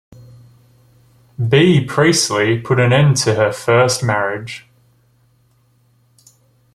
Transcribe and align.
B. 1.49 1.85
Priestley, 1.85 2.57
put 2.59 2.79
an 2.79 2.91
end 2.91 3.17
to 3.17 3.35
her 3.35 3.51
first 3.51 4.03
marriage. 4.03 4.65